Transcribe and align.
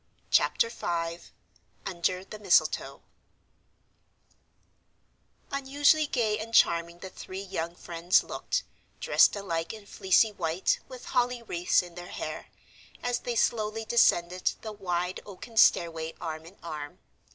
Chapter 0.31 0.67
V 0.71 1.19
UNDER 1.85 2.23
THE 2.25 2.39
MISTLETOE 2.39 3.01
Unusually 5.51 6.07
gay 6.07 6.39
and 6.39 6.55
charming 6.55 6.97
the 7.01 7.09
three 7.11 7.43
young 7.43 7.75
friends 7.75 8.23
looked, 8.23 8.63
dressed 8.99 9.35
alike 9.35 9.73
in 9.73 9.85
fleecy 9.85 10.31
white 10.31 10.79
with 10.87 11.05
holly 11.05 11.43
wreaths 11.43 11.83
in 11.83 11.93
their 11.93 12.07
hair, 12.07 12.47
as 13.03 13.19
they 13.19 13.35
slowly 13.35 13.85
descended 13.85 14.53
the 14.63 14.71
wide 14.71 15.19
oaken 15.23 15.55
stairway 15.55 16.15
arm 16.19 16.47
in 16.47 16.57
arm. 16.63 16.97